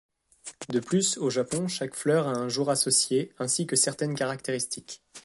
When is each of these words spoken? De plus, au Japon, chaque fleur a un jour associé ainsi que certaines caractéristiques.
De 0.69 0.79
plus, 0.79 1.19
au 1.19 1.29
Japon, 1.29 1.67
chaque 1.67 1.93
fleur 1.93 2.27
a 2.27 2.31
un 2.31 2.49
jour 2.49 2.71
associé 2.71 3.31
ainsi 3.37 3.67
que 3.67 3.75
certaines 3.75 4.15
caractéristiques. 4.15 5.03